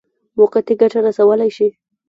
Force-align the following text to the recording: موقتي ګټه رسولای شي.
موقتي 0.37 0.73
ګټه 0.81 0.99
رسولای 1.07 1.49
شي. 1.57 1.67